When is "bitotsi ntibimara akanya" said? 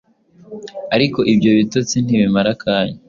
1.57-2.97